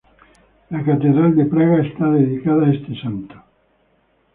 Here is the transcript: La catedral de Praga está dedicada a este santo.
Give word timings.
La 0.71 0.83
catedral 0.83 1.35
de 1.35 1.45
Praga 1.45 1.83
está 1.83 2.09
dedicada 2.09 2.65
a 2.65 2.73
este 2.73 2.99
santo. 2.99 3.35